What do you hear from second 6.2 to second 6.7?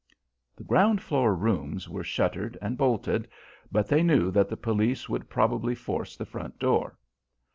front